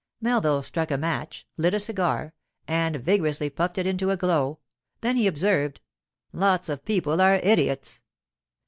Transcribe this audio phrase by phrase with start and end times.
[0.19, 2.33] Melville struck a match, lit a cigar,
[2.67, 4.57] and vigorously puffed it into a glow;
[5.01, 5.79] then he observed:
[6.33, 8.01] 'Lots of people are idiots.